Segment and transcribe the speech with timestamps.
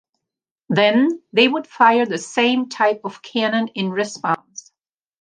[0.69, 4.71] Then they would fire the same type of cannon in response.